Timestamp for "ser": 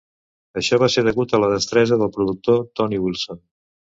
0.93-1.01